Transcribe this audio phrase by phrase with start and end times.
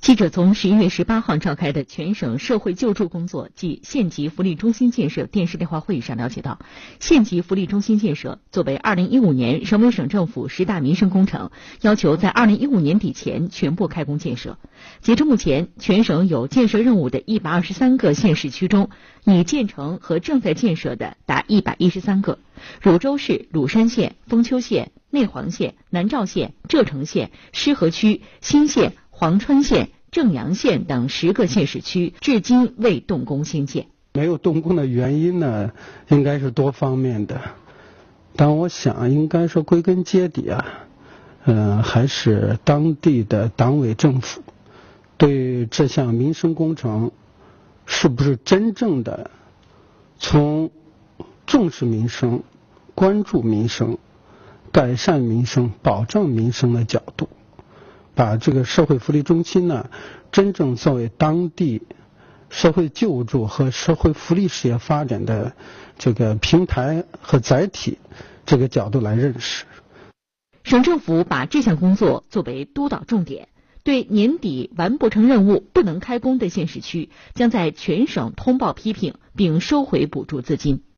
[0.00, 6.58] 记者从十一月十八号召开的全省社会救助工作及县级福利中心建设电视电话会议上了解到，
[7.00, 11.50] 县级福利中心建设作为二零一五年省委省政府十大民生工程，
[11.82, 14.56] 要求在二零一五年底前全部开工建设。
[15.02, 18.88] 截至目前，全省有建设任务的一百二十三个县市区中，
[19.26, 22.38] 已建成和正在建设的达一百一十三个。
[22.80, 28.94] 汝州市鲁山县、封丘县、内黄县、南召县、柘城县、施河区、新县。
[29.20, 33.88] 潢川县、正阳县等十个县市区至今未动工兴建。
[34.14, 35.72] 没有动工的原因呢，
[36.08, 37.38] 应该是多方面的。
[38.34, 40.64] 但我想，应该说归根结底啊，
[41.44, 44.40] 嗯，还是当地的党委政府
[45.18, 47.12] 对这项民生工程
[47.84, 49.30] 是不是真正的
[50.18, 50.70] 从
[51.46, 52.42] 重视民生、
[52.94, 53.98] 关注民生、
[54.72, 57.28] 改善民生、保障民生的角度。
[58.20, 59.88] 把这个社会福利中心呢，
[60.30, 61.80] 真正作为当地
[62.50, 65.54] 社会救助和社会福利事业发展的
[65.96, 67.96] 这个平台和载体
[68.44, 69.64] 这个角度来认识。
[70.64, 73.48] 省政府把这项工作作为督导重点，
[73.84, 80.82] 对年底完不成任务不能开工的县市区，将在全省通报批评并收回补助资金。